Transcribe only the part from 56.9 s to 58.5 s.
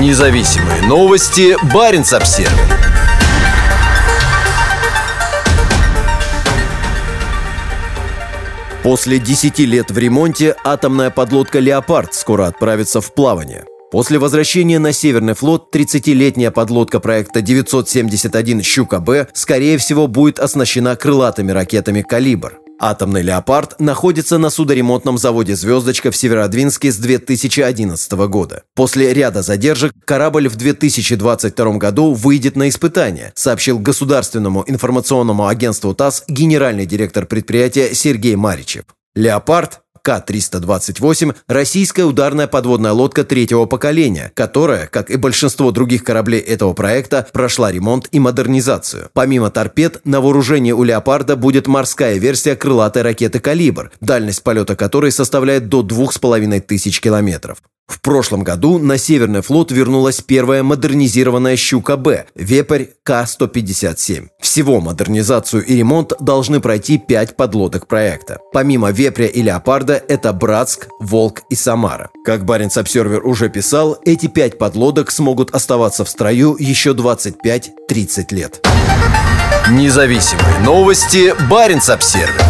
километров. В прошлом